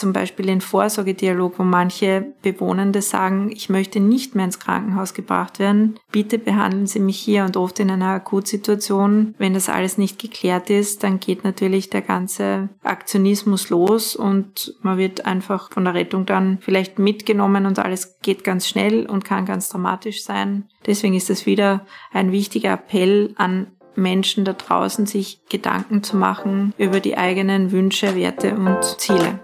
[0.00, 5.58] zum Beispiel den Vorsorgedialog, wo manche Bewohnende sagen, ich möchte nicht mehr ins Krankenhaus gebracht
[5.58, 10.18] werden, bitte behandeln Sie mich hier und oft in einer Akutsituation, wenn das alles nicht
[10.18, 15.94] geklärt ist, dann geht natürlich der ganze Aktionismus los und man wird einfach von der
[15.94, 20.64] Rettung dann vielleicht mitgenommen und alles geht ganz schnell und kann ganz dramatisch sein.
[20.86, 26.72] Deswegen ist es wieder ein wichtiger Appell an Menschen da draußen, sich Gedanken zu machen
[26.78, 29.40] über die eigenen Wünsche, Werte und Ziele.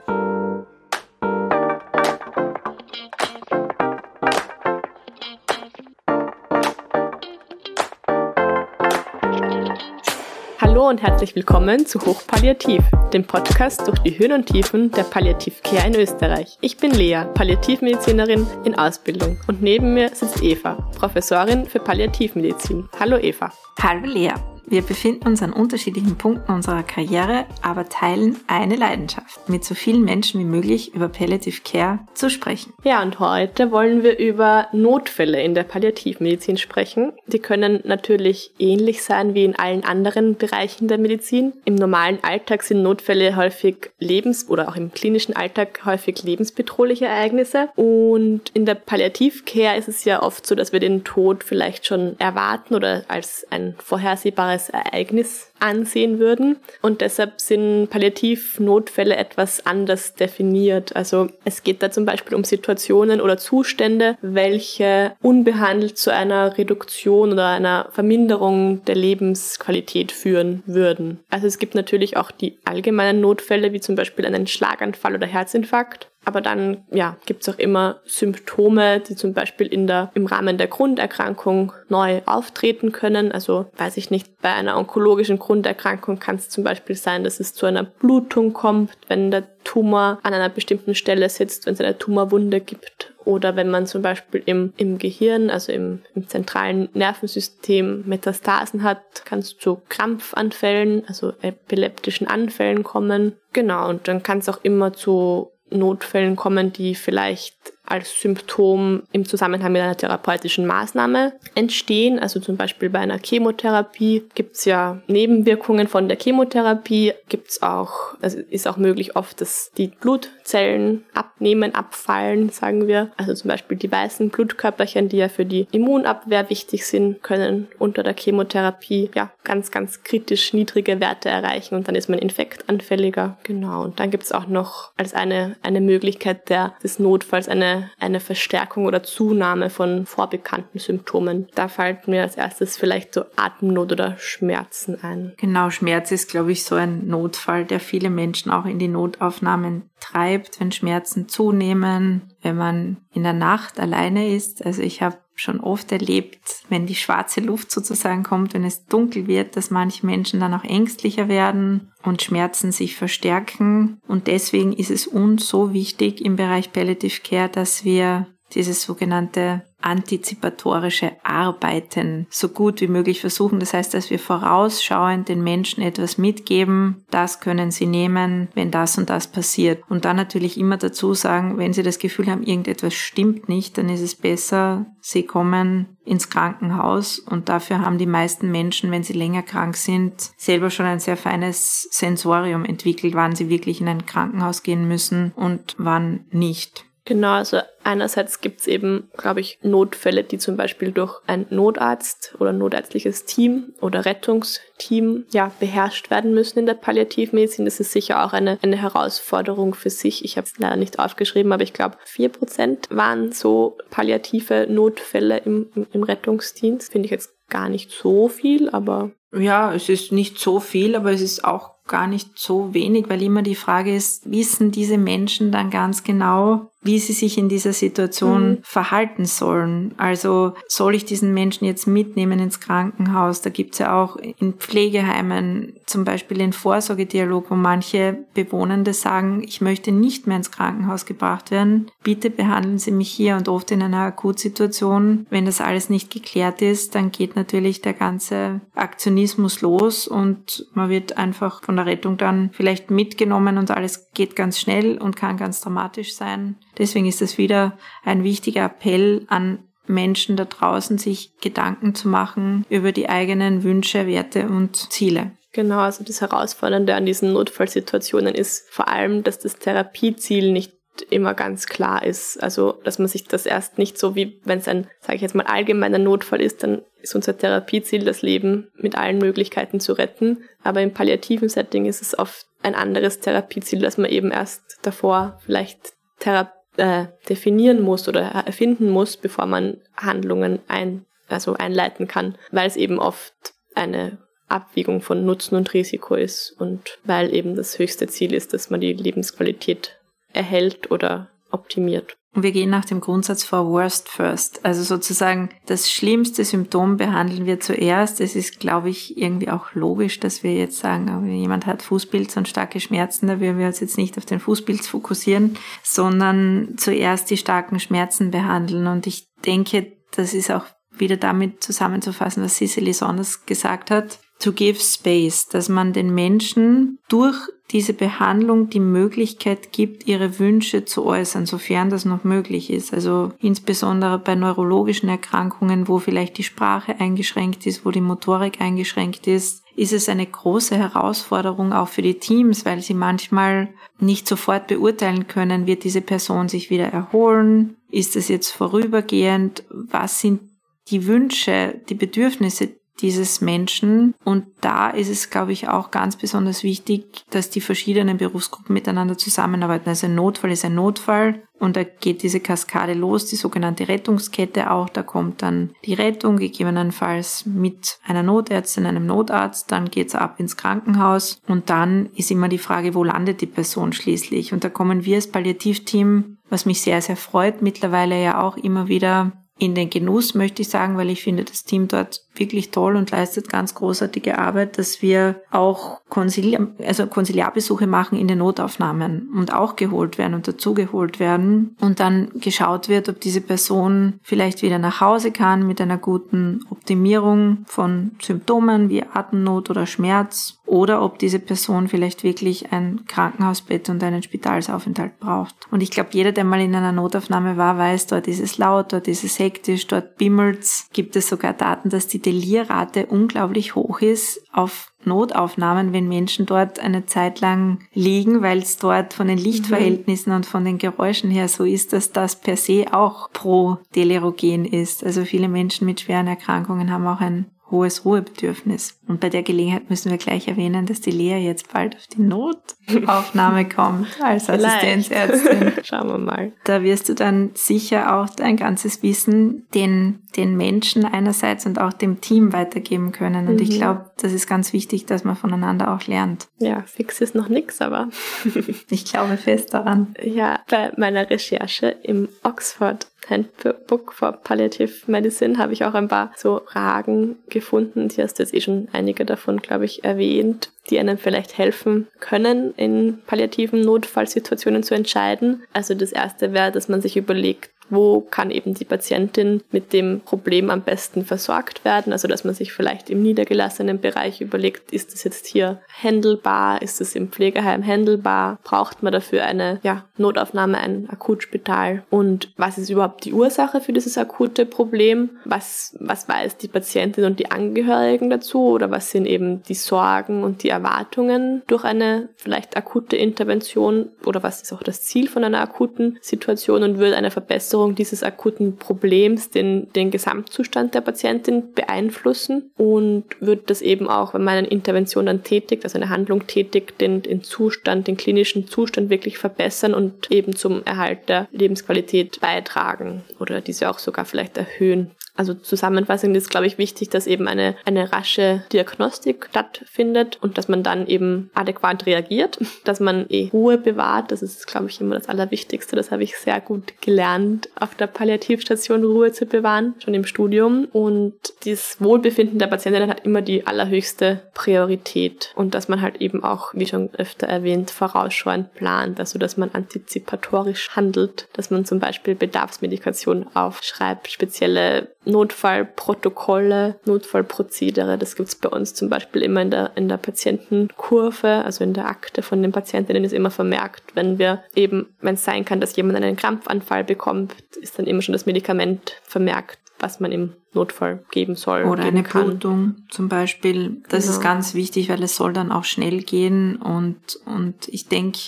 [10.59, 15.87] Hallo und herzlich willkommen zu Hochpalliativ, dem Podcast durch die Höhen und Tiefen der Palliativcare
[15.87, 16.56] in Österreich.
[16.62, 22.88] Ich bin Lea, Palliativmedizinerin in Ausbildung und neben mir sitzt Eva, Professorin für Palliativmedizin.
[22.98, 23.52] Hallo Eva.
[23.83, 24.33] Hallo Lea.
[24.69, 30.05] Wir befinden uns an unterschiedlichen Punkten unserer Karriere, aber teilen eine Leidenschaft, mit so vielen
[30.05, 32.73] Menschen wie möglich über Palliative Care zu sprechen.
[32.83, 37.12] Ja, und heute wollen wir über Notfälle in der Palliativmedizin sprechen.
[37.28, 41.53] Die können natürlich ähnlich sein wie in allen anderen Bereichen der Medizin.
[41.64, 47.69] Im normalen Alltag sind Notfälle häufig lebens- oder auch im klinischen Alltag häufig lebensbedrohliche Ereignisse.
[47.77, 52.19] Und in der Palliativcare ist es ja oft so, dass wir den Tod vielleicht schon
[52.19, 56.56] erwarten oder als ein vorhersehbares als Ereignis ansehen würden.
[56.82, 60.94] Und deshalb sind Palliativnotfälle etwas anders definiert.
[60.96, 67.32] Also es geht da zum Beispiel um Situationen oder Zustände, welche unbehandelt zu einer Reduktion
[67.32, 71.20] oder einer Verminderung der Lebensqualität führen würden.
[71.30, 76.08] Also es gibt natürlich auch die allgemeinen Notfälle, wie zum Beispiel einen Schlaganfall oder Herzinfarkt.
[76.27, 80.66] Aber dann ja, gibt's auch immer Symptome, die zum Beispiel in der, im Rahmen der
[80.66, 83.30] Grunderkrankung neu auftreten können.
[83.30, 87.55] Also weiß ich nicht, bei einer onkologischen Grunderkrankung kann es zum Beispiel sein, dass es
[87.55, 91.97] zu einer Blutung kommt, wenn der Tumor an einer bestimmten Stelle sitzt, wenn es eine
[91.97, 93.12] Tumorwunde gibt.
[93.25, 99.24] Oder wenn man zum Beispiel im, im Gehirn, also im, im zentralen Nervensystem Metastasen hat,
[99.24, 103.36] kann es zu Krampfanfällen, also epileptischen Anfällen kommen.
[103.52, 109.24] Genau, und dann kann es auch immer zu Notfällen kommen, die vielleicht als Symptom im
[109.24, 112.19] Zusammenhang mit einer therapeutischen Maßnahme entstehen.
[112.19, 117.13] Also zum Beispiel bei einer Chemotherapie gibt es ja Nebenwirkungen von der Chemotherapie.
[117.29, 123.11] Gibt es auch, also ist auch möglich oft, dass die Blutzellen abnehmen, abfallen, sagen wir.
[123.17, 128.02] Also zum Beispiel die weißen Blutkörperchen, die ja für die Immunabwehr wichtig sind, können unter
[128.02, 133.37] der Chemotherapie ja ganz, ganz kritisch niedrige Werte erreichen und dann ist man infektanfälliger.
[133.44, 133.82] Genau.
[133.82, 138.20] Und dann gibt es auch noch als eine, eine Möglichkeit der, des Notfalls eine eine,
[138.20, 141.49] Verstärkung oder Zunahme von vorbekannten Symptomen.
[141.55, 145.35] Da fällt mir als erstes vielleicht so Atemnot oder Schmerzen ein.
[145.37, 149.91] Genau, Schmerz ist, glaube ich, so ein Notfall, der viele Menschen auch in die Notaufnahmen
[150.00, 154.64] treibt, wenn Schmerzen zunehmen, wenn man in der Nacht alleine ist.
[154.64, 159.26] Also ich habe schon oft erlebt, wenn die schwarze Luft sozusagen kommt, wenn es dunkel
[159.26, 164.00] wird, dass manche Menschen dann auch ängstlicher werden und Schmerzen sich verstärken.
[164.08, 168.26] Und deswegen ist es uns so wichtig im Bereich Palliative Care, dass wir
[168.56, 173.61] dieses sogenannte antizipatorische Arbeiten so gut wie möglich versuchen.
[173.61, 178.99] Das heißt, dass wir vorausschauend den Menschen etwas mitgeben, das können sie nehmen, wenn das
[178.99, 179.84] und das passiert.
[179.88, 183.88] Und dann natürlich immer dazu sagen, wenn sie das Gefühl haben, irgendetwas stimmt nicht, dann
[183.88, 189.12] ist es besser, sie kommen ins Krankenhaus und dafür haben die meisten Menschen, wenn sie
[189.12, 194.06] länger krank sind, selber schon ein sehr feines Sensorium entwickelt, wann sie wirklich in ein
[194.06, 196.87] Krankenhaus gehen müssen und wann nicht.
[197.06, 202.52] Genau, also einerseits gibt's eben, glaube ich, Notfälle, die zum Beispiel durch ein Notarzt oder
[202.52, 207.64] notärztliches Team oder Rettungsteam ja beherrscht werden müssen in der Palliativmedizin.
[207.64, 210.25] Das ist sicher auch eine, eine Herausforderung für sich.
[210.25, 215.38] Ich habe es leider nicht aufgeschrieben, aber ich glaube, vier Prozent waren so palliative Notfälle
[215.38, 216.90] im, im, im Rettungsdienst.
[216.90, 219.12] Finde ich jetzt gar nicht so viel, aber.
[219.32, 223.22] Ja, es ist nicht so viel, aber es ist auch gar nicht so wenig, weil
[223.22, 227.72] immer die Frage ist, wissen diese Menschen dann ganz genau, wie sie sich in dieser
[227.72, 228.58] Situation mhm.
[228.62, 229.94] verhalten sollen.
[229.96, 233.42] Also soll ich diesen Menschen jetzt mitnehmen ins Krankenhaus?
[233.42, 239.60] Da gibt's ja auch in Pflegeheimen zum Beispiel den Vorsorgedialog, wo manche Bewohnende sagen, ich
[239.60, 241.90] möchte nicht mehr ins Krankenhaus gebracht werden.
[242.02, 245.26] Bitte behandeln Sie mich hier und oft in einer Akutsituation.
[245.30, 250.88] Wenn das alles nicht geklärt ist, dann geht natürlich der ganze Aktionismus los und man
[250.88, 255.36] wird einfach von der Rettung dann vielleicht mitgenommen und alles geht ganz schnell und kann
[255.36, 256.56] ganz dramatisch sein.
[256.78, 262.67] Deswegen ist es wieder ein wichtiger Appell an Menschen da draußen, sich Gedanken zu machen
[262.69, 265.32] über die eigenen Wünsche, Werte und Ziele.
[265.52, 270.73] Genau, also das Herausfordernde an diesen Notfallsituationen ist vor allem, dass das Therapieziel nicht
[271.11, 272.43] immer ganz klar ist.
[272.43, 275.34] Also, dass man sich das erst nicht so wie, wenn es ein, sage ich jetzt
[275.34, 280.44] mal, allgemeiner Notfall ist, dann ist unser Therapieziel, das Leben mit allen Möglichkeiten zu retten.
[280.62, 285.38] Aber im palliativen Setting ist es oft ein anderes Therapieziel, das man eben erst davor
[285.44, 292.37] vielleicht thera äh, definieren muss oder erfinden muss, bevor man Handlungen ein, also einleiten kann,
[292.50, 293.34] weil es eben oft
[293.75, 294.19] eine
[294.49, 298.81] Abwägung von Nutzen und Risiko ist und weil eben das höchste Ziel ist, dass man
[298.81, 299.99] die Lebensqualität
[300.32, 302.17] erhält oder optimiert.
[302.42, 304.64] Wir gehen nach dem Grundsatz vor Worst First.
[304.64, 308.20] Also sozusagen das schlimmste Symptom behandeln wir zuerst.
[308.20, 312.36] Es ist, glaube ich, irgendwie auch logisch, dass wir jetzt sagen, wenn jemand hat Fußpilz
[312.36, 317.30] und starke Schmerzen, da werden wir uns jetzt nicht auf den Fußpilz fokussieren, sondern zuerst
[317.30, 318.86] die starken Schmerzen behandeln.
[318.86, 324.52] Und ich denke, das ist auch wieder damit zusammenzufassen, was Cicely Saunders gesagt hat to
[324.52, 327.36] give space, dass man den Menschen durch
[327.72, 332.94] diese Behandlung die Möglichkeit gibt, ihre Wünsche zu äußern, sofern das noch möglich ist.
[332.94, 339.26] Also insbesondere bei neurologischen Erkrankungen, wo vielleicht die Sprache eingeschränkt ist, wo die Motorik eingeschränkt
[339.26, 343.68] ist, ist es eine große Herausforderung auch für die Teams, weil sie manchmal
[343.98, 350.20] nicht sofort beurteilen können, wird diese Person sich wieder erholen, ist es jetzt vorübergehend, was
[350.20, 350.40] sind
[350.88, 354.14] die Wünsche, die Bedürfnisse dieses Menschen.
[354.25, 359.19] Und da ist es, glaube ich, auch ganz besonders wichtig, dass die verschiedenen Berufsgruppen miteinander
[359.19, 359.88] zusammenarbeiten.
[359.88, 364.70] Also ein Notfall ist ein Notfall und da geht diese Kaskade los, die sogenannte Rettungskette
[364.70, 364.88] auch.
[364.88, 369.72] Da kommt dann die Rettung, gegebenenfalls mit einer Notärztin, einem Notarzt.
[369.72, 373.93] Dann geht's ab ins Krankenhaus und dann ist immer die Frage, wo landet die Person
[373.93, 374.52] schließlich?
[374.52, 378.88] Und da kommen wir als Palliativteam, was mich sehr, sehr freut, mittlerweile ja auch immer
[378.88, 382.97] wieder in den Genuss, möchte ich sagen, weil ich finde das Team dort wirklich toll
[382.97, 389.31] und leistet ganz großartige Arbeit, dass wir auch Konsiliar, also Konsiliarbesuche machen in den Notaufnahmen
[389.35, 391.75] und auch geholt werden und dazugeholt werden.
[391.81, 396.61] Und dann geschaut wird, ob diese Person vielleicht wieder nach Hause kann mit einer guten
[396.69, 403.88] Optimierung von Symptomen wie Atemnot oder Schmerz oder ob diese Person vielleicht wirklich ein Krankenhausbett
[403.88, 405.54] und einen Spitalsaufenthalt braucht.
[405.70, 408.92] Und ich glaube, jeder, der mal in einer Notaufnahme war, weiß, dort ist es laut,
[408.92, 410.88] dort ist es hektisch, dort bimmelt's.
[410.92, 416.80] Gibt es sogar Daten, dass die Delirrate unglaublich hoch ist auf Notaufnahmen, wenn Menschen dort
[416.80, 420.36] eine Zeit lang liegen, weil es dort von den Lichtverhältnissen mhm.
[420.36, 425.04] und von den Geräuschen her so ist, dass das per se auch pro Delerogen ist.
[425.04, 428.98] Also viele Menschen mit schweren Erkrankungen haben auch ein hohes Ruhebedürfnis.
[429.08, 432.22] Und bei der Gelegenheit müssen wir gleich erwähnen, dass die Lea jetzt bald auf die
[432.22, 435.72] Notaufnahme kommt als Assistenzärztin.
[435.82, 436.52] Schauen wir mal.
[436.64, 441.92] Da wirst du dann sicher auch dein ganzes Wissen den, den Menschen einerseits und auch
[441.92, 443.48] dem Team weitergeben können.
[443.48, 443.62] Und mhm.
[443.62, 446.48] ich glaube, das ist ganz wichtig, dass man voneinander auch lernt.
[446.58, 448.08] Ja, fix ist noch nix, aber
[448.90, 450.14] ich glaube fest daran.
[450.22, 456.32] Ja, bei meiner Recherche im Oxford Handbook for Palliative Medicine habe ich auch ein paar
[456.37, 458.08] so Fragen gefunden.
[458.08, 462.73] Die hast jetzt eh schon einige davon, glaube ich, erwähnt, die einem vielleicht helfen können,
[462.76, 465.64] in palliativen Notfallsituationen zu entscheiden.
[465.73, 470.20] Also das erste wäre, dass man sich überlegt, wo kann eben die Patientin mit dem
[470.20, 472.12] Problem am besten versorgt werden.
[472.12, 477.00] Also dass man sich vielleicht im niedergelassenen Bereich überlegt, ist das jetzt hier händelbar, ist
[477.00, 482.04] es im Pflegeheim händelbar, braucht man dafür eine ja, Notaufnahme, ein Akutspital?
[482.10, 485.31] Und was ist überhaupt die Ursache für dieses akute Problem?
[485.44, 488.66] Was, was weiß die Patientin und die Angehörigen dazu?
[488.66, 494.10] Oder was sind eben die Sorgen und die Erwartungen durch eine vielleicht akute Intervention?
[494.24, 496.82] Oder was ist auch das Ziel von einer akuten Situation?
[496.82, 503.24] Und würde eine Verbesserung Verbesserung dieses akuten Problems den, den Gesamtzustand der Patientin beeinflussen und
[503.40, 507.22] wird das eben auch, wenn man eine Intervention dann tätigt, also eine Handlung tätigt, den,
[507.22, 513.61] den Zustand, den klinischen Zustand wirklich verbessern und eben zum Erhalt der Lebensqualität beitragen oder
[513.61, 515.11] diese auch sogar vielleicht erhöhen.
[515.37, 520.69] Also zusammenfassend ist, glaube ich, wichtig, dass eben eine, eine rasche Diagnostik stattfindet und dass
[520.69, 524.33] man dann eben adäquat reagiert, dass man eh Ruhe bewahrt.
[524.33, 525.97] Das ist, glaube ich, immer das Allerwichtigste.
[525.97, 530.87] Das habe ich sehr gut gelernt, auf der Palliativstation Ruhe zu bewahren, schon im Studium.
[530.93, 535.52] Und das Wohlbefinden der Patientin hat immer die allerhöchste Priorität.
[535.55, 539.21] Und dass man halt eben auch, wie schon öfter erwähnt, vorausschauend plant.
[539.21, 548.18] Also, dass man antizipatorisch handelt, dass man zum Beispiel Bedarfsmedikation aufschreibt, spezielle Notfallprotokolle, Notfallprozedere.
[548.18, 552.06] Das gibt's bei uns zum Beispiel immer in der, in der Patientenkurve, also in der
[552.09, 555.97] Akte von den Patientinnen ist immer vermerkt, wenn wir eben, wenn es sein kann, dass
[555.97, 561.25] jemand einen Krampfanfall bekommt, ist dann immer schon das Medikament vermerkt was man im Notfall
[561.30, 561.85] geben soll.
[561.85, 562.45] Oder geben eine kann.
[562.45, 564.02] Blutung zum Beispiel.
[564.09, 564.37] Das Genau.
[564.37, 566.76] ist ganz wichtig, weil es soll dann auch schnell gehen.
[566.76, 567.16] Und,
[567.47, 568.38] und ich denke,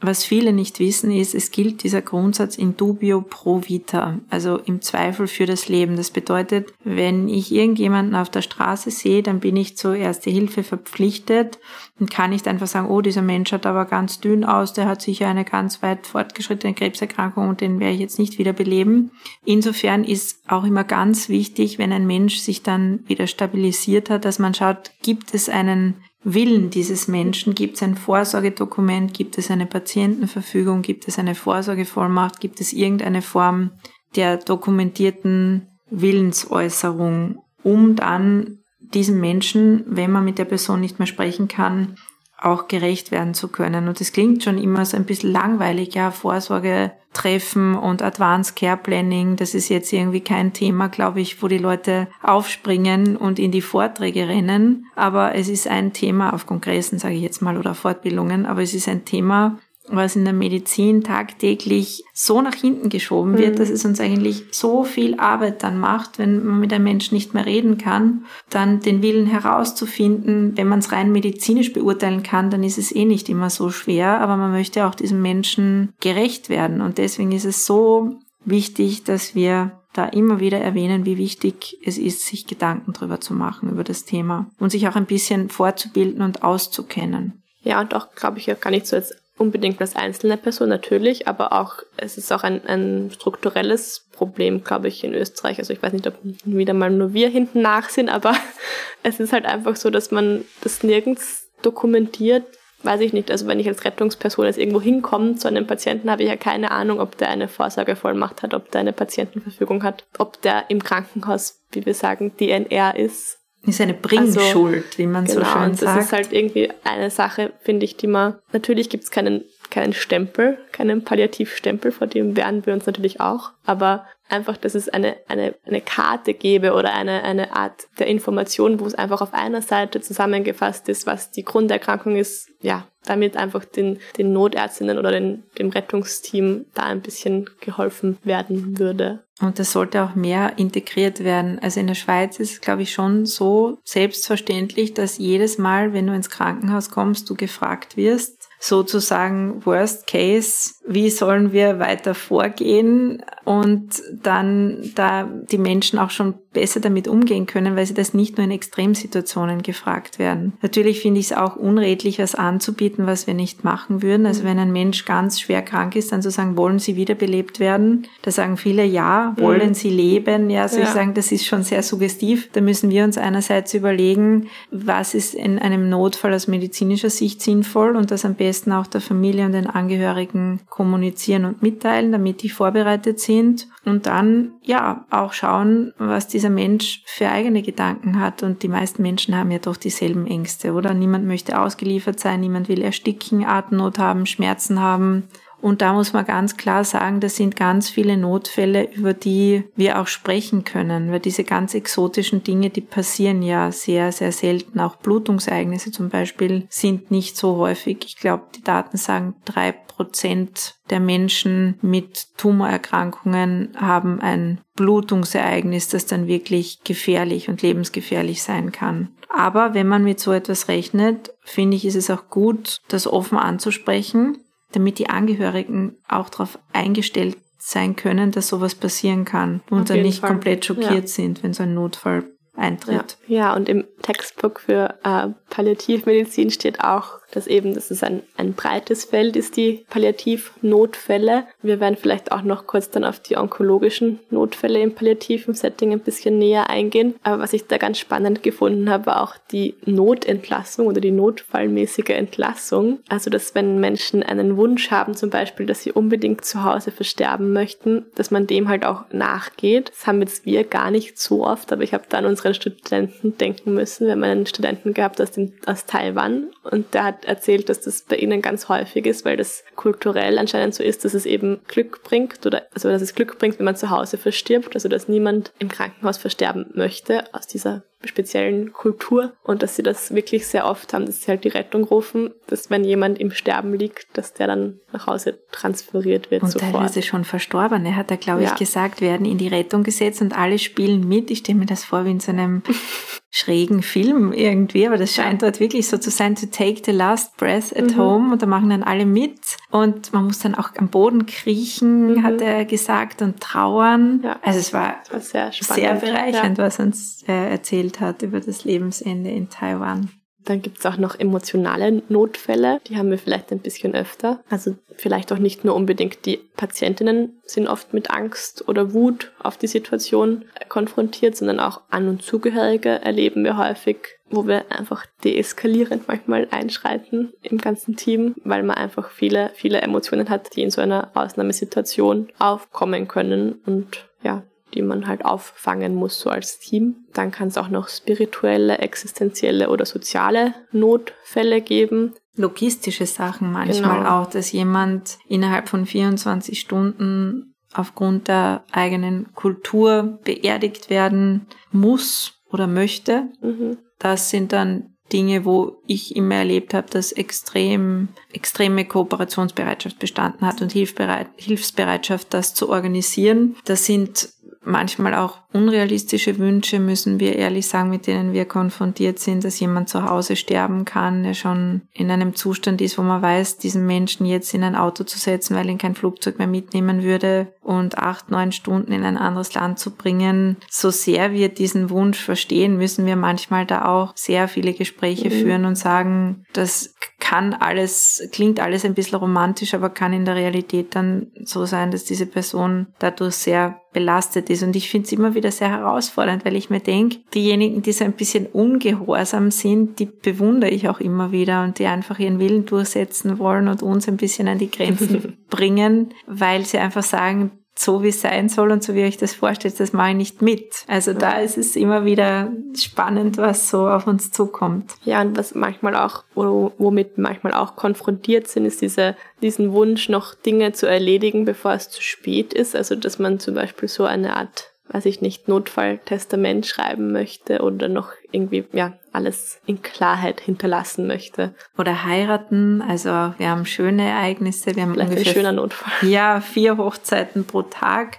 [0.00, 4.80] was viele nicht wissen, ist, es gilt dieser Grundsatz in dubio pro vita, also im
[4.80, 5.96] Zweifel für das Leben.
[5.96, 10.62] Das bedeutet, wenn ich irgendjemanden auf der Straße sehe, dann bin ich zur Erste Hilfe
[10.62, 11.58] verpflichtet
[11.98, 15.02] und kann nicht einfach sagen, oh, dieser Mensch hat aber ganz dünn aus, der hat
[15.02, 19.10] sicher eine ganz weit fortgeschrittene Krebserkrankung und den werde ich jetzt nicht wieder beleben.
[19.44, 24.38] Insofern ist auch immer ganz wichtig, wenn ein Mensch sich dann wieder stabilisiert hat, dass
[24.38, 25.94] man schaut, gibt es einen
[26.24, 27.54] Willen dieses Menschen?
[27.54, 29.14] Gibt es ein Vorsorgedokument?
[29.14, 30.82] Gibt es eine Patientenverfügung?
[30.82, 32.40] Gibt es eine Vorsorgevollmacht?
[32.40, 33.70] Gibt es irgendeine Form
[34.16, 41.46] der dokumentierten Willensäußerung, um dann diesem Menschen, wenn man mit der Person nicht mehr sprechen
[41.46, 41.94] kann,
[42.40, 43.88] auch gerecht werden zu können.
[43.88, 48.76] Und es klingt schon immer so ein bisschen langweilig, ja, Vorsorge treffen und Advanced Care
[48.76, 53.50] Planning, das ist jetzt irgendwie kein Thema, glaube ich, wo die Leute aufspringen und in
[53.50, 54.86] die Vorträge rennen.
[54.94, 58.74] Aber es ist ein Thema auf Kongressen, sage ich jetzt mal, oder Fortbildungen, aber es
[58.74, 59.58] ist ein Thema,
[59.90, 63.58] was in der Medizin tagtäglich so nach hinten geschoben wird, Mhm.
[63.58, 67.34] dass es uns eigentlich so viel Arbeit dann macht, wenn man mit einem Menschen nicht
[67.34, 70.56] mehr reden kann, dann den Willen herauszufinden.
[70.56, 74.20] Wenn man es rein medizinisch beurteilen kann, dann ist es eh nicht immer so schwer,
[74.20, 76.80] aber man möchte auch diesem Menschen gerecht werden.
[76.80, 81.98] Und deswegen ist es so wichtig, dass wir da immer wieder erwähnen, wie wichtig es
[81.98, 86.22] ist, sich Gedanken drüber zu machen, über das Thema und sich auch ein bisschen vorzubilden
[86.22, 87.42] und auszukennen.
[87.62, 91.28] Ja, und auch, glaube ich, auch gar nicht so jetzt unbedingt als einzelne Person natürlich,
[91.28, 95.58] aber auch, es ist auch ein, ein strukturelles Problem, glaube ich, in Österreich.
[95.58, 96.14] Also ich weiß nicht, ob
[96.44, 98.34] wieder mal nur wir hinten nach sind, aber
[99.02, 102.44] es ist halt einfach so, dass man das nirgends dokumentiert.
[102.82, 106.22] Weiß ich nicht, also wenn ich als Rettungsperson jetzt irgendwo hinkomme zu einem Patienten, habe
[106.22, 110.40] ich ja keine Ahnung, ob der eine Vorsorgevollmacht hat, ob der eine Patientenverfügung hat, ob
[110.42, 115.52] der im Krankenhaus, wie wir sagen, DNR ist Ist eine Bringschuld, wie man so Genau,
[115.52, 116.00] schön und das sagt.
[116.00, 120.58] ist halt irgendwie eine Sache, finde ich, die man, natürlich gibt es keinen, keinen Stempel,
[120.72, 125.54] keinen Palliativstempel, vor dem wehren wir uns natürlich auch, aber einfach, dass es eine, eine,
[125.64, 130.00] eine Karte gäbe oder eine, eine Art der Information, wo es einfach auf einer Seite
[130.00, 135.70] zusammengefasst ist, was die Grunderkrankung ist, ja, damit einfach den, den Notärztinnen oder den, dem
[135.70, 139.24] Rettungsteam da ein bisschen geholfen werden würde.
[139.40, 141.60] Und das sollte auch mehr integriert werden.
[141.60, 146.08] Also in der Schweiz ist es, glaube ich, schon so selbstverständlich, dass jedes Mal, wenn
[146.08, 153.22] du ins Krankenhaus kommst, du gefragt wirst, sozusagen Worst Case, wie sollen wir weiter vorgehen
[153.48, 158.36] und dann da die Menschen auch schon besser damit umgehen können, weil sie das nicht
[158.36, 160.52] nur in Extremsituationen gefragt werden.
[160.60, 164.26] Natürlich finde ich es auch unredlich, was anzubieten, was wir nicht machen würden.
[164.26, 168.06] Also wenn ein Mensch ganz schwer krank ist, dann zu sagen, wollen Sie wiederbelebt werden?
[168.20, 169.74] Da sagen viele, ja, wollen Mhm.
[169.74, 170.50] Sie leben?
[170.50, 170.82] Ja, also Ja.
[170.84, 172.50] ich sagen, das ist schon sehr suggestiv.
[172.52, 177.96] Da müssen wir uns einerseits überlegen, was ist in einem Notfall aus medizinischer Sicht sinnvoll
[177.96, 182.50] und das am besten auch der Familie und den Angehörigen kommunizieren und mitteilen, damit die
[182.50, 183.37] vorbereitet sind
[183.84, 189.02] und dann ja auch schauen, was dieser Mensch für eigene Gedanken hat und die meisten
[189.02, 190.94] Menschen haben ja doch dieselben Ängste, oder?
[190.94, 195.24] Niemand möchte ausgeliefert sein, niemand will ersticken, Atemnot haben, Schmerzen haben.
[195.60, 200.00] Und da muss man ganz klar sagen, das sind ganz viele Notfälle, über die wir
[200.00, 204.78] auch sprechen können, weil diese ganz exotischen Dinge, die passieren ja sehr, sehr selten.
[204.78, 207.98] Auch Blutungsereignisse zum Beispiel sind nicht so häufig.
[208.04, 216.06] Ich glaube, die Daten sagen, drei Prozent der Menschen mit Tumorerkrankungen haben ein Blutungsereignis, das
[216.06, 219.08] dann wirklich gefährlich und lebensgefährlich sein kann.
[219.28, 223.38] Aber wenn man mit so etwas rechnet, finde ich, ist es auch gut, das offen
[223.38, 224.38] anzusprechen
[224.72, 230.02] damit die Angehörigen auch darauf eingestellt sein können, dass sowas passieren kann und Auf dann
[230.02, 230.30] nicht Fall.
[230.30, 231.06] komplett schockiert Ja.
[231.06, 232.24] sind, wenn so ein Notfall
[232.56, 233.18] eintritt.
[233.26, 238.22] Ja, ja und im Textbook für äh, Palliativmedizin steht auch, dass eben, dass es ein,
[238.36, 241.44] ein breites Feld ist, die Palliativnotfälle.
[241.62, 246.00] Wir werden vielleicht auch noch kurz dann auf die onkologischen Notfälle im palliativen Setting ein
[246.00, 247.14] bisschen näher eingehen.
[247.22, 252.10] Aber was ich da ganz spannend gefunden habe, war auch die Notentlassung oder die notfallmäßige
[252.10, 253.00] Entlassung.
[253.08, 257.52] Also, dass wenn Menschen einen Wunsch haben, zum Beispiel, dass sie unbedingt zu Hause versterben
[257.52, 259.90] möchten, dass man dem halt auch nachgeht.
[259.90, 263.36] Das haben jetzt wir gar nicht so oft, aber ich habe da an unseren Studenten
[263.36, 264.06] denken müssen.
[264.06, 268.02] Wir haben einen Studenten gehabt aus, dem, aus Taiwan und der hat erzählt, dass das
[268.02, 272.02] bei ihnen ganz häufig ist, weil das kulturell anscheinend so ist, dass es eben Glück
[272.02, 275.52] bringt oder also dass es Glück bringt, wenn man zu Hause verstirbt, also dass niemand
[275.58, 280.92] im Krankenhaus versterben möchte aus dieser speziellen Kultur und dass sie das wirklich sehr oft
[280.94, 284.46] haben, dass sie halt die Rettung rufen, dass wenn jemand im Sterben liegt, dass der
[284.46, 286.72] dann nach Hause transferiert wird und sofort.
[286.72, 287.84] teilweise schon verstorben.
[287.84, 288.54] Er hat da, glaube ich, Ja.
[288.54, 291.30] gesagt, werden in die Rettung gesetzt und alle spielen mit.
[291.30, 292.62] Ich stelle mir das vor wie in so einem
[293.30, 297.36] schrägen Film irgendwie, aber das scheint dort wirklich so zu sein, to take the last
[297.36, 297.98] breath at Mhm.
[297.98, 299.38] home und da machen dann alle mit
[299.70, 302.22] und man muss dann auch am Boden kriechen, Mhm.
[302.22, 304.22] hat er gesagt, und trauern.
[304.24, 304.38] Ja.
[304.42, 305.74] Also es war war sehr spannend.
[305.82, 306.64] sehr bereichernd, Ja.
[306.64, 310.10] was er uns äh, erzählt hat über das Lebensende in Taiwan.
[310.48, 314.42] Dann gibt's auch noch emotionale Notfälle, die haben wir vielleicht ein bisschen öfter.
[314.48, 319.58] Also vielleicht auch nicht nur unbedingt die Patientinnen sind oft mit Angst oder Wut auf
[319.58, 323.98] die Situation konfrontiert, sondern auch An- und Zugehörige erleben wir häufig,
[324.30, 330.30] wo wir einfach deeskalierend manchmal einschreiten im ganzen Team, weil man einfach viele, viele Emotionen
[330.30, 334.44] hat, die in so einer Ausnahmesituation aufkommen können und ja,
[334.78, 337.04] die man halt auffangen muss, so als Team.
[337.12, 342.14] Dann kann es auch noch spirituelle, existenzielle oder soziale Notfälle geben.
[342.36, 344.22] logistische Sachen manchmal Genau.
[344.22, 352.68] auch, dass jemand innerhalb von 24 Stunden aufgrund der eigenen Kultur beerdigt werden muss oder
[352.68, 353.26] möchte.
[353.42, 353.78] Mhm.
[353.98, 360.62] Das sind dann Dinge, wo ich immer erlebt habe, dass extrem, extreme Kooperationsbereitschaft bestanden hat
[360.62, 363.56] und Hilfsbereitschaft, das zu organisieren.
[363.64, 364.28] Das sind
[364.64, 369.88] manchmal auch unrealistische Wünsche, müssen wir ehrlich sagen, mit denen wir konfrontiert sind, dass jemand
[369.88, 374.26] zu Hause sterben kann, der schon in einem Zustand ist, wo man weiß, diesen Menschen
[374.26, 378.30] jetzt in ein Auto zu setzen, weil ihn kein Flugzeug mehr mitnehmen würde und acht,
[378.30, 380.56] neun Stunden in ein anderes Land zu bringen.
[380.70, 385.32] So sehr wir diesen Wunsch verstehen, müssen wir manchmal da auch sehr viele Gespräche Mhm.
[385.32, 390.36] führen und sagen, das kann alles, klingt alles ein bisschen romantisch, aber kann in der
[390.36, 394.62] Realität dann so sein, dass diese Person dadurch sehr belastet ist.
[394.62, 398.04] Und ich finde es immer wieder sehr herausfordernd, weil ich mir denke, diejenigen, die so
[398.04, 402.64] ein bisschen ungehorsam sind, die bewundere ich auch immer wieder und die einfach ihren Willen
[402.64, 408.02] durchsetzen wollen und uns ein bisschen an die Grenzen bringen, weil sie einfach sagen, so
[408.02, 410.42] wie es sein soll und so wie ihr euch das vorstellt, das mache ich nicht
[410.42, 410.84] mit.
[410.88, 414.94] Also da ist es immer wieder spannend, was so auf uns zukommt.
[415.04, 420.34] Ja, und was manchmal auch, womit manchmal auch konfrontiert sind, ist diese, diesen Wunsch, noch
[420.34, 422.74] Dinge zu erledigen, bevor es zu spät ist.
[422.74, 427.86] Also, dass man zum Beispiel so eine Art, weiß ich nicht, Notfalltestament schreiben möchte oder
[427.86, 431.54] noch irgendwie, ja, alles in Klarheit hinterlassen möchte.
[431.76, 432.80] Oder heiraten.
[432.82, 434.74] Also wir haben schöne Ereignisse.
[434.76, 435.92] Wir haben Vielleicht ein ungefähr schöner Notfall.
[436.08, 438.18] Ja, vier Hochzeiten pro Tag.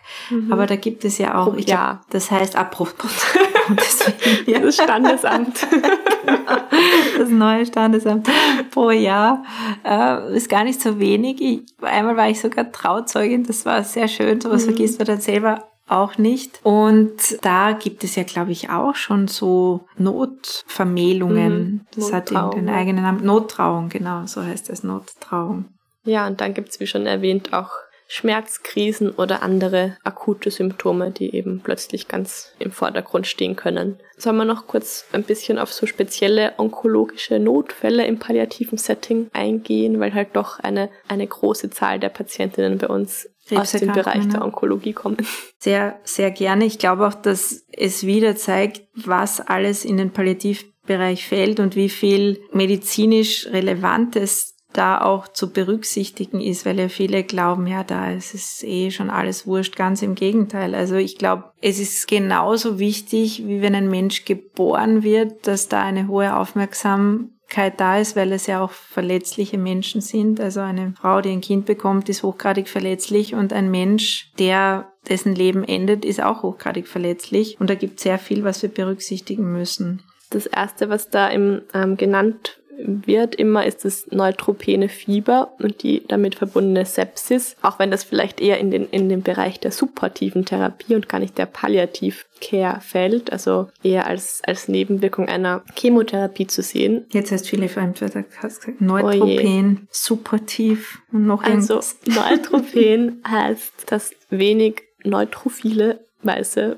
[0.52, 2.02] Aber da gibt es ja auch, ich glaub, Jahr.
[2.10, 3.12] das heißt apropos
[3.70, 5.66] deswegen, ja, Das Standesamt.
[7.18, 8.30] das neue Standesamt
[8.72, 9.44] pro Jahr
[9.84, 11.42] äh, ist gar nicht so wenig.
[11.42, 14.42] Ich, einmal war ich sogar Trauzeugin, das war sehr schön.
[14.42, 14.70] Sowas Mhm.
[14.70, 16.60] vergisst man dann selber auch nicht.
[16.64, 21.60] Und da gibt es ja, glaube ich, auch schon so Notvermählungen.
[21.60, 21.82] Mhm.
[21.96, 23.26] Das hat irgendeinen eigenen Namen.
[23.26, 25.66] Nottrauung, genau, so heißt es, Nottrauung.
[26.04, 27.72] Ja, und dann gibt's wie schon erwähnt, auch
[28.12, 34.00] Schmerzkrisen oder andere akute Symptome, die eben plötzlich ganz im Vordergrund stehen können.
[34.18, 40.00] Sollen wir noch kurz ein bisschen auf so spezielle onkologische Notfälle im palliativen Setting eingehen,
[40.00, 44.44] weil halt doch eine, eine große Zahl der Patientinnen bei uns aus dem Bereich der.
[44.44, 45.18] Onkologie kommen.
[45.58, 46.66] Sehr, sehr gerne.
[46.66, 51.90] Ich glaube auch, dass es wieder zeigt, was alles in den Palliativbereich fällt und wie
[51.90, 58.36] viel medizinisch Relevantes da auch zu berücksichtigen ist, weil ja viele glauben, ja, da ist
[58.36, 59.76] es eh schon alles wurscht.
[59.76, 60.76] Ganz im Gegenteil.
[60.76, 65.82] Also ich glaube, es ist genauso wichtig, wie wenn ein Mensch geboren wird, dass da
[65.82, 67.39] eine hohe Aufmerksamkeit
[67.78, 70.40] da ist, weil es ja auch verletzliche Menschen sind.
[70.40, 75.34] Also eine Frau, die ein Kind bekommt, ist hochgradig verletzlich und ein Mensch, der dessen
[75.34, 77.60] Leben endet, ist auch hochgradig verletzlich.
[77.60, 80.04] Und da gibt es sehr viel, was wir berücksichtigen müssen.
[80.30, 86.04] Das erste, was da im, ähm, genannt wird immer, ist das neutropene Fieber und die
[86.08, 90.46] damit verbundene Sepsis, auch wenn das vielleicht eher in den, in den Bereich der supportiven
[90.46, 96.62] Therapie und gar nicht der Palliativ-Care fällt, also eher als, als Nebenwirkung einer Chemotherapie zu
[96.62, 97.06] sehen.
[97.12, 101.80] Jetzt heißt viele Fremdwörter, hast gesagt, Neutropen, supportiv und noch Also.
[102.06, 106.78] Neutropen heißt, dass wenig neutrophile weiße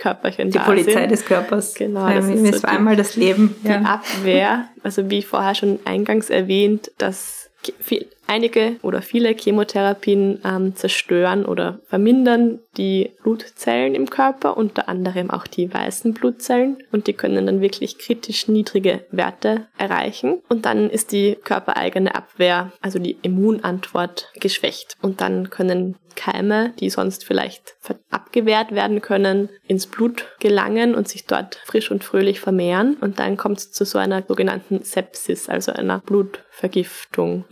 [0.00, 1.10] Blutkörperchen Die da Polizei sind.
[1.10, 1.74] des Körpers.
[1.74, 3.54] Genau, Ja, das ist so die- einmal das Leben.
[3.62, 7.39] die Abwehr, also wie vorher schon eingangs erwähnt, dass
[7.78, 15.30] viel, einige oder viele Chemotherapien ähm, zerstören oder vermindern die Blutzellen im Körper, unter anderem
[15.30, 20.88] auch die weißen Blutzellen und die können dann wirklich kritisch niedrige Werte erreichen und dann
[20.90, 27.76] ist die körpereigene Abwehr, also die Immunantwort geschwächt und dann können Keime, die sonst vielleicht
[28.10, 32.96] abgewehrt werden können, ins Blut gelangen und sich dort frisch und fröhlich vermehren.
[33.00, 36.49] Und dann kommt es zu so einer sogenannten Sepsis, also einer Blutvergiftung.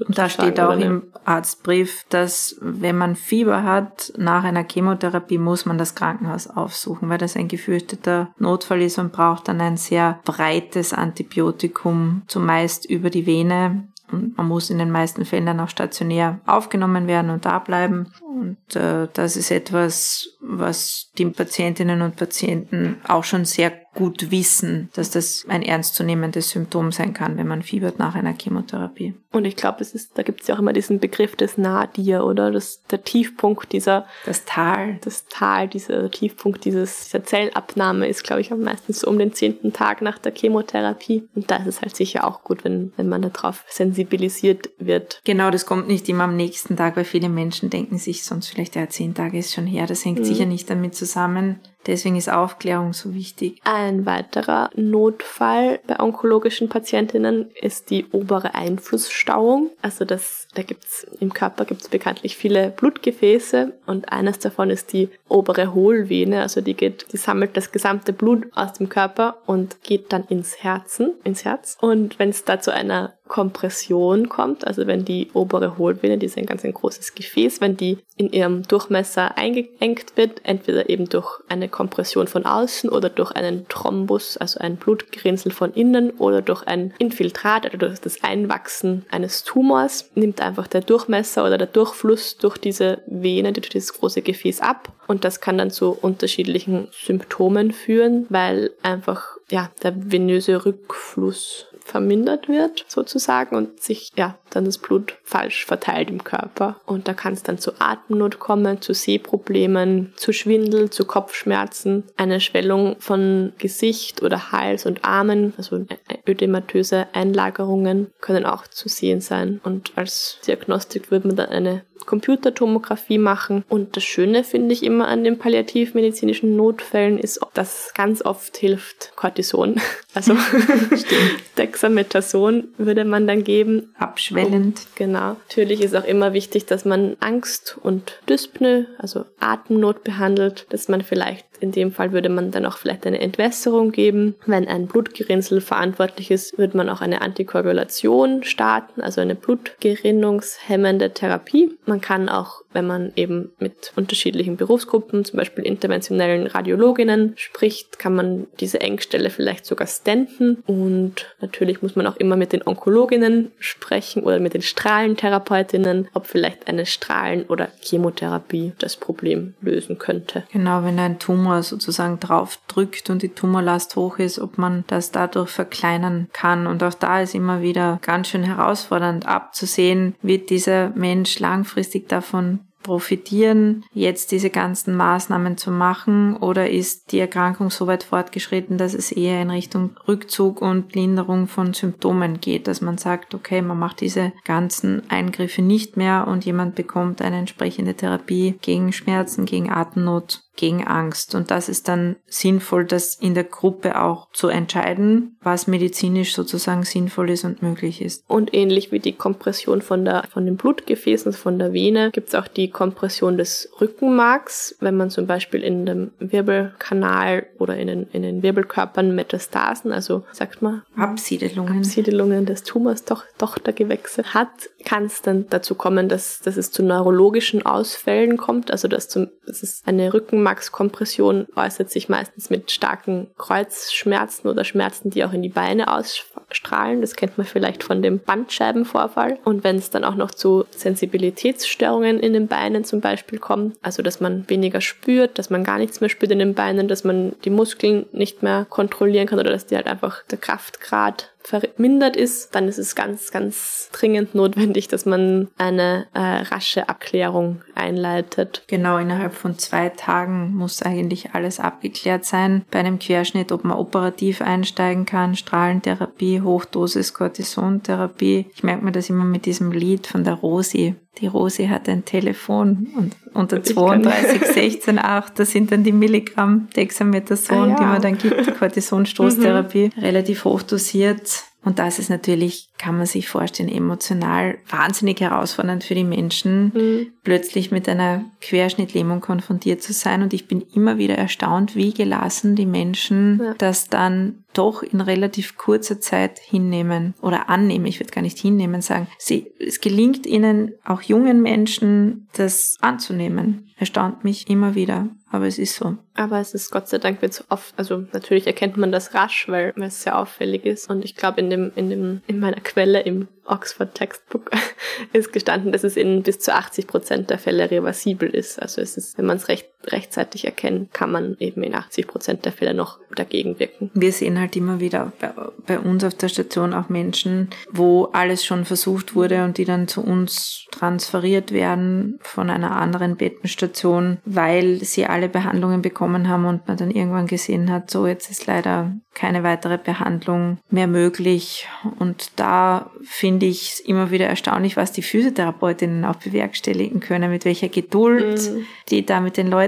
[0.07, 5.67] Und da steht auch im Arztbrief, dass wenn man Fieber hat, nach einer Chemotherapie muss
[5.67, 10.21] man das Krankenhaus aufsuchen, weil das ein gefürchteter Notfall ist und braucht dann ein sehr
[10.25, 13.89] breites Antibiotikum, zumeist über die Vene.
[14.11, 18.07] Und man muss in den meisten Fällen dann auch stationär aufgenommen werden und da bleiben.
[18.23, 24.91] Und äh, das ist etwas, was die Patientinnen und Patienten auch schon sehr gut wissen,
[24.95, 29.15] dass das ein ernstzunehmendes Symptom sein kann, wenn man fiebert nach einer Chemotherapie.
[29.33, 32.25] Und ich glaube, es ist, da gibt es ja auch immer diesen Begriff des Nadir,
[32.25, 32.51] oder?
[32.51, 34.07] Das, der Tiefpunkt dieser.
[34.25, 34.99] Das Tal.
[35.03, 39.35] Das Tal, dieser Tiefpunkt dieses, dieser Zellabnahme ist, glaube ich, am meisten so um den
[39.35, 41.29] zehnten Tag nach der Chemotherapie.
[41.35, 45.21] Und da ist es halt sicher auch gut, wenn, wenn man darauf sensibilisiert wird.
[45.25, 48.77] Genau, das kommt nicht immer am nächsten Tag, weil viele Menschen denken sich sonst vielleicht,
[48.77, 49.87] ja, zehn Tage ist schon her.
[49.87, 50.25] Das hängt mhm.
[50.25, 53.61] sicher nicht damit zusammen, Deswegen ist Aufklärung so wichtig.
[53.65, 59.71] Ein weiterer Notfall bei onkologischen Patientinnen ist die obere Einflussstauung.
[59.81, 65.09] Also das, da gibt's im Körper gibt's bekanntlich viele Blutgefäße und eines davon ist die
[65.29, 66.43] obere Hohlvene.
[66.43, 70.63] Also die geht, die sammelt das gesamte Blut aus dem Körper und geht dann ins
[70.63, 71.79] Herzen, ins Herz.
[71.81, 76.37] Und wenn es da zu einer Kompression kommt, also wenn die obere Hohlvene, die ist
[76.37, 81.41] ein ganz ein großes Gefäß, wenn die in ihrem Durchmesser eingeengt wird, entweder eben durch
[81.49, 86.67] eine Kompression von außen oder durch einen Thrombus, also ein Blutgerinnsel von innen oder durch
[86.67, 92.37] ein Infiltrat, also durch das Einwachsen eines Tumors, nimmt einfach der Durchmesser oder der Durchfluss
[92.37, 94.93] durch diese Vene, durch dieses große Gefäß ab.
[95.07, 102.49] Und das kann dann zu unterschiedlichen Symptomen führen, weil einfach ja, der venöse Rückfluss vermindert
[102.49, 106.81] wird, sozusagen, und sich ja dann das Blut falsch verteilt im Körper.
[106.87, 112.41] Und da kann es dann zu Atemnot kommen, zu Sehproblemen, zu Schwindel, zu Kopfschmerzen, eine
[112.41, 115.85] Schwellung von Gesicht oder Hals und Armen, also
[116.27, 119.61] ödematöse Einlagerungen können auch zu sehen sein.
[119.65, 123.65] Und als Diagnostik würde man dann eine Computertomographie machen.
[123.69, 129.13] Und das Schöne finde ich immer an den palliativmedizinischen Notfällen ist, dass ganz oft hilft
[129.17, 129.81] Cortison.
[130.15, 130.35] Also
[131.79, 133.95] Dexamethason würde man dann geben.
[133.99, 134.81] Abschwellend.
[134.81, 135.37] Und, genau.
[135.49, 141.03] Natürlich ist auch immer wichtig, dass man Angst und Dyspnoe, also Atemnot behandelt, dass man
[141.03, 144.35] vielleicht in dem Fall würde man dann auch vielleicht eine Entwässerung geben.
[144.47, 151.77] Wenn ein Blutgerinnsel verantwortlich ist, würde man auch eine Antikoagulation starten, also eine blutgerinnungshemmende Therapie.
[151.87, 158.15] Man kann auch, wenn man eben mit unterschiedlichen Berufsgruppen, zum Beispiel interventionellen Radiologinnen spricht, kann
[158.15, 160.63] man diese Engstelle vielleicht sogar stenten.
[160.67, 166.27] Und natürlich muss man auch immer mit den Onkologinnen sprechen oder mit den Strahlentherapeutinnen, ob
[166.27, 170.45] vielleicht eine Strahlen- oder Chemotherapie das Problem lösen könnte.
[170.53, 175.11] Genau, wenn ein Tumor sozusagen drauf drückt und die Tumorlast hoch ist, ob man das
[175.11, 176.67] dadurch verkleinern kann.
[176.67, 182.61] Und auch da ist immer wieder ganz schön herausfordernd abzusehen, wird dieser Mensch langfristig davon
[182.83, 188.95] profitieren, jetzt diese ganzen Maßnahmen zu machen oder ist die Erkrankung so weit fortgeschritten, dass
[188.95, 193.79] es eher in Richtung Rückzug und Linderung von Symptomen geht, dass man sagt, okay, man
[193.79, 199.71] macht diese ganzen Eingriffe nicht mehr und jemand bekommt eine entsprechende Therapie gegen Schmerzen, gegen
[199.71, 201.35] Atemnot gegen Angst.
[201.35, 206.83] Und das ist dann sinnvoll, das in der Gruppe auch zu entscheiden, was medizinisch sozusagen
[206.83, 208.25] sinnvoll ist und möglich ist.
[208.29, 212.35] Und ähnlich wie die Kompression von, der, von den Blutgefäßen, von der Vene, gibt es
[212.35, 218.09] auch die Kompression des Rückenmarks, wenn man zum Beispiel in dem Wirbelkanal oder in den,
[218.13, 224.49] in den Wirbelkörpern Metastasen, also sagt man Absiedelungen, Absiedelungen des Tumors, doch, Tochtergewächse hat,
[224.85, 229.29] kann es dann dazu kommen, dass, dass es zu neurologischen Ausfällen kommt, also dass, zum,
[229.47, 235.33] dass es eine Rückenmark Rückenmarkskompression äußert sich meistens mit starken Kreuzschmerzen oder Schmerzen, die auch
[235.33, 237.01] in die Beine ausstrahlen.
[237.01, 239.39] Das kennt man vielleicht von dem Bandscheibenvorfall.
[239.45, 244.03] Und wenn es dann auch noch zu Sensibilitätsstörungen in den Beinen zum Beispiel kommt, also
[244.03, 247.35] dass man weniger spürt, dass man gar nichts mehr spürt in den Beinen, dass man
[247.45, 252.55] die Muskeln nicht mehr kontrollieren kann oder dass die halt einfach der Kraftgrad vermindert ist,
[252.55, 258.65] dann ist es ganz, ganz dringend notwendig, dass man eine äh, rasche Abklärung einleitet.
[258.67, 262.65] Genau, innerhalb von zwei Tagen muss eigentlich alles abgeklärt sein.
[262.71, 268.47] Bei einem Querschnitt, ob man operativ einsteigen kann, Strahlentherapie, Hochdosis Cortisontherapie.
[268.55, 270.97] Ich merke mir das immer mit diesem Lied von der Rosi.
[271.21, 276.69] Die Rosi hat ein Telefon und unter 32, 16, 8, das sind dann die Milligramm
[276.77, 277.77] Dexamethason, ah, ja.
[277.77, 280.03] die man dann gibt, die Cortisonstoßtherapie, mhm.
[280.03, 285.95] relativ hoch dosiert und das ist natürlich kann man sich vorstellen, emotional wahnsinnig herausfordernd für
[285.95, 287.07] die Menschen, mhm.
[287.25, 290.23] plötzlich mit einer Querschnittlähmung konfrontiert zu sein.
[290.23, 293.55] Und ich bin immer wieder erstaunt, wie gelassen die Menschen ja.
[293.59, 297.87] das dann doch in relativ kurzer Zeit hinnehmen oder annehmen.
[297.87, 299.09] Ich würde gar nicht hinnehmen sagen.
[299.19, 303.71] Sie, es gelingt ihnen, auch jungen Menschen, das anzunehmen.
[303.77, 305.09] Erstaunt mich immer wieder.
[305.31, 305.97] Aber es ist so.
[306.15, 309.47] Aber es ist Gott sei Dank wird so oft, also natürlich erkennt man das rasch,
[309.49, 310.91] weil, weil es sehr auffällig ist.
[310.91, 314.51] Und ich glaube, in dem, in dem, in meiner Quelle im Oxford Textbook
[315.15, 318.61] ist gestanden, dass es in bis zu 80 Prozent der Fälle reversibel ist.
[318.61, 322.45] Also es ist, wenn man es recht, rechtzeitig erkennt, kann man eben in 80 Prozent
[322.45, 323.91] der Fälle noch dagegen wirken.
[323.95, 325.31] Wir sehen halt immer wieder bei,
[325.67, 329.89] bei uns auf der Station auch Menschen, wo alles schon versucht wurde und die dann
[329.89, 336.67] zu uns transferiert werden von einer anderen Bettenstation, weil sie alle Behandlungen bekommen haben und
[336.69, 341.67] man dann irgendwann gesehen hat, so jetzt ist leider keine weitere Behandlung mehr möglich.
[341.99, 347.45] Und da finde ich es immer wieder erstaunlich, was die Physiotherapeutinnen auch bewerkstelligen können, mit
[347.45, 348.67] welcher Geduld mhm.
[348.91, 349.68] die da mit den Leuten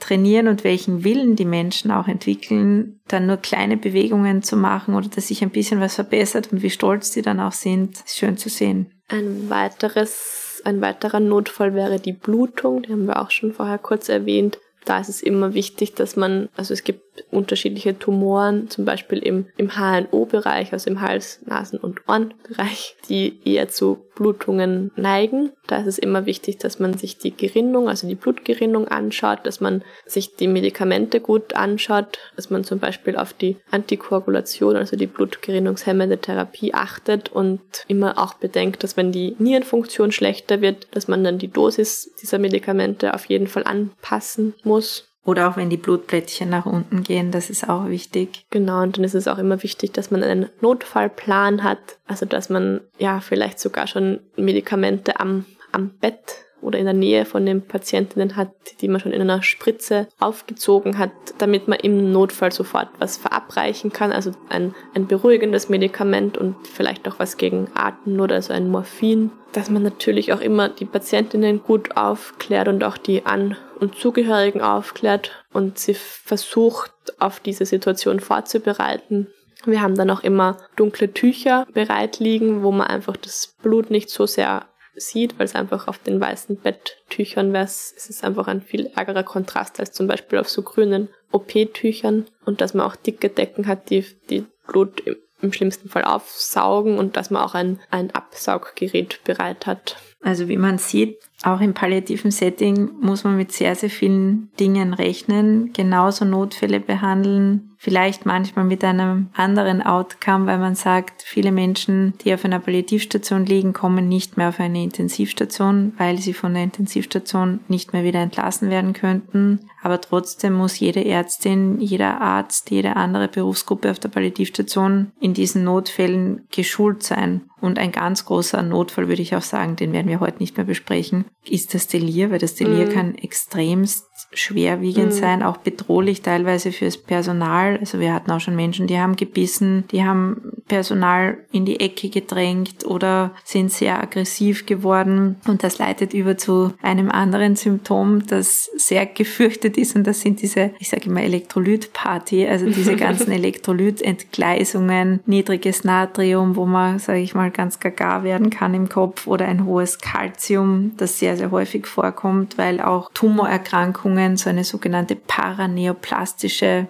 [0.00, 5.08] trainieren und welchen Willen die Menschen auch entwickeln, dann nur kleine Bewegungen zu machen oder
[5.08, 8.36] dass sich ein bisschen was verbessert und wie stolz die dann auch sind, ist schön
[8.36, 8.92] zu sehen.
[9.08, 14.08] Ein weiteres, ein weiterer Notfall wäre die Blutung, die haben wir auch schon vorher kurz
[14.08, 19.18] erwähnt da ist es immer wichtig, dass man, also es gibt unterschiedliche Tumoren, zum Beispiel
[19.18, 25.52] im, im HNO-Bereich, also im Hals-, Nasen- und Ohrenbereich, die eher zu Blutungen neigen.
[25.66, 29.60] Da ist es immer wichtig, dass man sich die Gerinnung, also die Blutgerinnung anschaut, dass
[29.60, 35.06] man sich die Medikamente gut anschaut, dass man zum Beispiel auf die Antikoagulation, also die
[35.06, 41.24] blutgerinnungshemmende Therapie achtet und immer auch bedenkt, dass wenn die Nierenfunktion schlechter wird, dass man
[41.24, 45.11] dann die Dosis dieser Medikamente auf jeden Fall anpassen muss.
[45.24, 48.44] Oder auch wenn die Blutplättchen nach unten gehen, das ist auch wichtig.
[48.50, 51.98] Genau, und dann ist es auch immer wichtig, dass man einen Notfallplan hat.
[52.06, 57.24] Also dass man ja vielleicht sogar schon Medikamente am, am Bett oder in der Nähe
[57.24, 62.12] von den Patientinnen hat, die man schon in einer Spritze aufgezogen hat, damit man im
[62.12, 64.12] Notfall sofort was verabreichen kann.
[64.12, 69.30] Also ein, ein beruhigendes Medikament und vielleicht auch was gegen Atem oder so ein Morphin.
[69.52, 74.62] Dass man natürlich auch immer die Patientinnen gut aufklärt und auch die An- und Zugehörigen
[74.62, 79.26] aufklärt und sie versucht, auf diese Situation vorzubereiten.
[79.64, 84.10] Wir haben dann auch immer dunkle Tücher bereit liegen, wo man einfach das Blut nicht
[84.10, 88.60] so sehr sieht, weil es einfach auf den weißen Betttüchern wäre, es ist einfach ein
[88.60, 93.28] viel ärgerer Kontrast als zum Beispiel auf so grünen OP-Tüchern und dass man auch dicke
[93.28, 97.80] Decken hat, die, die Blut im, im schlimmsten Fall aufsaugen und dass man auch ein,
[97.90, 99.96] ein Absauggerät bereit hat.
[100.20, 104.94] Also wie man sieht, auch im palliativen Setting muss man mit sehr, sehr vielen Dingen
[104.94, 112.14] rechnen, genauso Notfälle behandeln, vielleicht manchmal mit einem anderen Outcome, weil man sagt, viele Menschen,
[112.22, 116.62] die auf einer Palliativstation liegen, kommen nicht mehr auf eine Intensivstation, weil sie von der
[116.62, 119.68] Intensivstation nicht mehr wieder entlassen werden könnten.
[119.82, 125.64] Aber trotzdem muss jede Ärztin, jeder Arzt, jede andere Berufsgruppe auf der Palliativstation in diesen
[125.64, 127.42] Notfällen geschult sein.
[127.60, 130.66] Und ein ganz großer Notfall, würde ich auch sagen, den werden wir heute nicht mehr
[130.66, 132.90] besprechen, ist das Delir, weil das Delir mhm.
[132.90, 135.16] kann extremst schwerwiegend mhm.
[135.16, 137.71] sein, auch bedrohlich teilweise fürs Personal.
[137.80, 142.08] Also wir hatten auch schon Menschen, die haben gebissen, die haben Personal in die Ecke
[142.08, 145.36] gedrängt oder sind sehr aggressiv geworden.
[145.46, 149.96] Und das leitet über zu einem anderen Symptom, das sehr gefürchtet ist.
[149.96, 156.64] Und das sind diese, ich sage immer Elektrolytparty, also diese ganzen Elektrolytentgleisungen, niedriges Natrium, wo
[156.64, 161.18] man, sage ich mal, ganz gaga werden kann im Kopf oder ein hohes Kalzium, das
[161.18, 166.88] sehr, sehr häufig vorkommt, weil auch Tumorerkrankungen so eine sogenannte paraneoplastische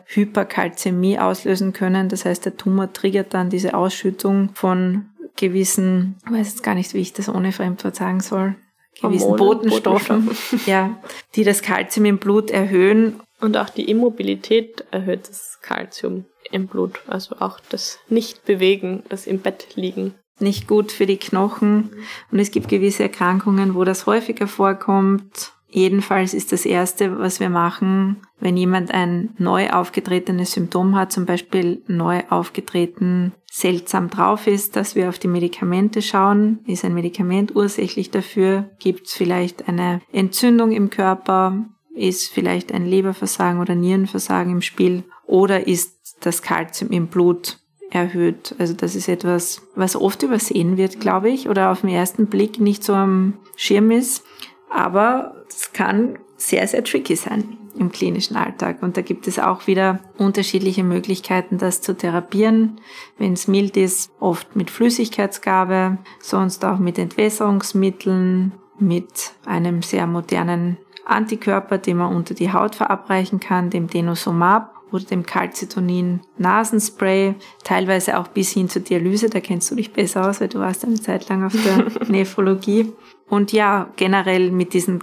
[0.72, 2.08] Hyperkalzämie auslösen können.
[2.08, 5.06] Das heißt, der Tumor triggert dann diese Ausschüttung von
[5.37, 8.54] gewissen, ich weiß jetzt gar nicht, wie ich das ohne Fremdwort sagen soll,
[9.00, 10.61] gewissen Hormone, Botenstoffen, Botenstoffen.
[10.66, 10.98] ja,
[11.35, 13.20] die das Kalzium im Blut erhöhen.
[13.40, 19.40] Und auch die Immobilität erhöht das Kalzium im Blut, also auch das Nicht-Bewegen, das im
[19.40, 21.90] Bett liegen nicht gut für die Knochen
[22.32, 25.51] und es gibt gewisse Erkrankungen, wo das häufiger vorkommt.
[25.74, 31.24] Jedenfalls ist das Erste, was wir machen, wenn jemand ein neu aufgetretenes Symptom hat, zum
[31.24, 36.61] Beispiel neu aufgetreten seltsam drauf ist, dass wir auf die Medikamente schauen.
[36.66, 38.70] Ist ein Medikament ursächlich dafür?
[38.78, 41.64] Gibt es vielleicht eine Entzündung im Körper?
[41.94, 45.04] Ist vielleicht ein Leberversagen oder Nierenversagen im Spiel?
[45.26, 47.58] Oder ist das Kalzium im Blut
[47.90, 48.54] erhöht.
[48.58, 52.58] Also das ist etwas, was oft übersehen wird, glaube ich, oder auf den ersten Blick
[52.58, 54.24] nicht so am Schirm ist.
[54.70, 58.82] Aber es kann sehr, sehr tricky sein im klinischen Alltag.
[58.82, 62.80] Und da gibt es auch wieder unterschiedliche Möglichkeiten, das zu therapieren.
[63.18, 70.76] Wenn es mild ist, oft mit Flüssigkeitsgabe, sonst auch mit Entwässerungsmitteln, mit einem sehr modernen
[71.04, 77.34] Antikörper, den man unter die Haut verabreichen kann, dem Denosumab oder dem Calcitonin Nasenspray,
[77.64, 80.84] teilweise auch bis hin zur Dialyse, da kennst du dich besser aus, weil du warst
[80.84, 82.92] eine Zeit lang auf der Nephrologie.
[83.28, 85.02] Und ja, generell mit diesen